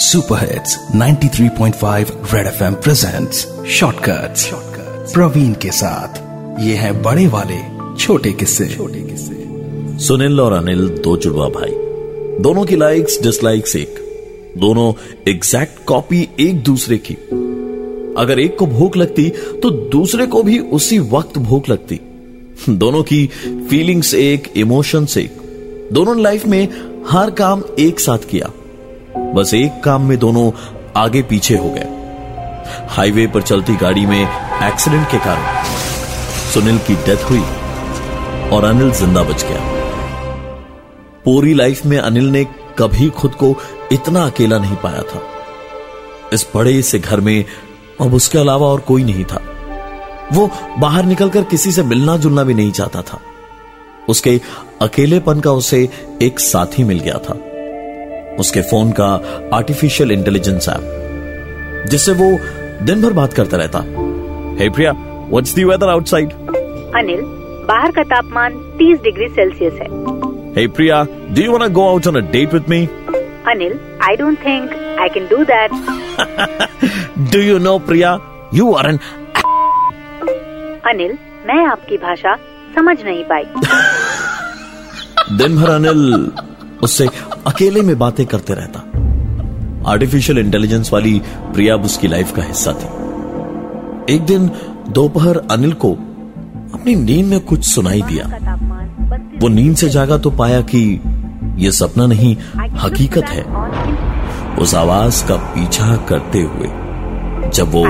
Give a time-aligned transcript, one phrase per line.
[0.00, 4.50] Super hits 93.5 red FM presents shortcuts
[5.14, 6.18] Praveen के साथ,
[6.60, 7.58] ये है बड़े वाले,
[7.96, 11.72] छोटे किस्से। छोटे किस्से सुनील और अनिल, दो जुड़वा भाई।
[12.42, 14.92] दोनों की लाइक्स डिसलाइक्स एक। दोनों
[15.28, 17.14] एग्जैक्ट कॉपी एक दूसरे की।
[18.18, 19.28] अगर एक को भूख लगती
[19.62, 22.00] तो दूसरे को भी उसी वक्त भूख लगती।
[22.68, 23.26] दोनों की
[23.70, 25.36] फीलिंग्स एक इमोशंस एक।
[25.92, 26.68] दोनों लाइफ में
[27.08, 28.50] हर काम एक साथ किया।
[29.16, 30.50] बस एक काम में दोनों
[30.96, 35.64] आगे पीछे हो गए। हाईवे पर चलती गाड़ी में एक्सीडेंट के कारण
[36.52, 37.42] सुनील की डेथ हुई
[38.50, 39.60] और अनिल ज़िंदा बच गया।
[41.24, 42.44] पूरी लाइफ में अनिल ने
[42.78, 43.54] कभी खुद को
[43.92, 45.22] इतना अकेला नहीं पाया था।
[46.32, 47.44] इस बड़े से घर में
[48.00, 49.42] अब उसके अलावा और कोई नहीं था।
[50.32, 53.20] वो बाहर निकलकर किसी से मिलना जुलना भी नहीं चाहता था।
[54.08, 54.40] उसके
[54.82, 55.88] अकेलेपन का उसे
[56.22, 57.49] एक साथी मिल गया था।
[58.40, 59.08] उसके फ़ोन का
[59.54, 62.30] आर्टिफिशियल इंटेलिजेंस ऐप जिससे वो
[62.86, 63.78] दिन भर बात करता रहता।
[64.60, 64.92] Hey Priya
[65.30, 66.32] what's the weather outside
[66.96, 67.20] Anil
[67.68, 69.88] बाहर का तापमान 30 डिग्री सेल्सियस है।
[70.54, 72.80] Hey Priya do you want to go out on a date with me
[73.46, 75.70] Anil I don't think I can do that
[77.32, 78.18] do you know Priya
[78.54, 78.98] you are an
[80.86, 81.12] Anil
[81.46, 82.34] मैं आपकी भाषा
[82.74, 83.44] समझ नहीं पाई।
[85.38, 86.00] दिन भर अनिल
[86.82, 87.06] उससे
[87.46, 88.78] अकेले में बातें करते रहता।
[89.90, 91.20] आर्टिफिशियल इंटेलिजेंस वाली
[91.54, 94.50] प्रिया उसकी लाइफ का हिस्सा थी। एक दिन
[94.88, 95.92] दोपहर अनिल को
[96.74, 98.24] अपनी नींद में कुछ सुनाई दिया।
[99.40, 100.80] वो नींद से जागा तो पाया कि
[101.56, 102.36] यह सपना नहीं
[102.78, 103.42] हकीकत है।
[104.56, 106.68] उस आवाज़ का पीछा करते हुए
[107.50, 107.86] जब वो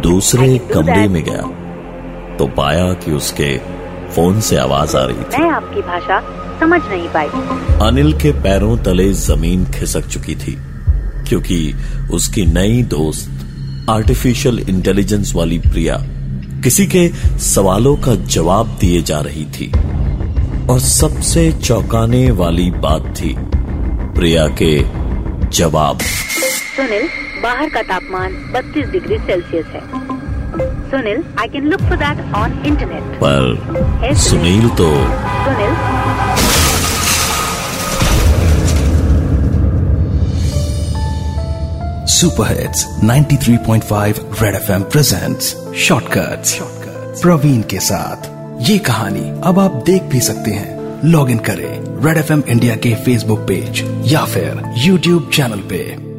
[0.00, 1.42] दूसरे कमरे में गया
[2.36, 3.56] तो पाया कि उसके
[4.14, 6.18] फ़ोन से आवाज़ आ रही थी। मैं आपकी भाषा
[6.60, 7.28] समझ नहीं पाई।
[7.88, 10.56] अनिल के पैरों तले ज़मीन खिसक चुकी थी
[11.28, 11.58] क्योंकि
[12.12, 15.96] उसकी नई दोस्त आर्टिफिशियल इंटेलिजेंस वाली प्रिया
[16.64, 17.08] किसी के
[17.44, 19.70] सवालों का जवाब दिए जा रही थी।
[20.70, 23.34] और सबसे चौंकाने वाली बात थी
[24.16, 24.72] प्रिया के
[25.50, 25.98] जवाब।
[26.76, 27.08] सुनील
[27.42, 29.82] बाहर का तापमान 32 डिग्री सेल्सियस है।
[30.90, 34.88] Sunil I can look for that on internet पर सुनील तो
[35.44, 35.74] Sunil
[42.16, 46.58] super hits 93.5 red FM presents shortcuts
[47.22, 48.28] Praveen के साथ।
[48.70, 52.94] ये कहानी अब आप देख भी सकते हैं। लॉग इन करें रेड एफएम इंडिया के
[52.94, 56.15] फेसबुक पेज या फिर यूट्यूब चैनल पे।